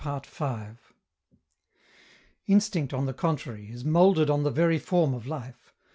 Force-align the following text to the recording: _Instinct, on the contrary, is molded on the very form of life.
_Instinct, 2.47 2.91
on 2.91 3.05
the 3.05 3.13
contrary, 3.13 3.69
is 3.69 3.85
molded 3.85 4.31
on 4.31 4.41
the 4.41 4.49
very 4.49 4.79
form 4.79 5.13
of 5.13 5.27
life. 5.27 5.75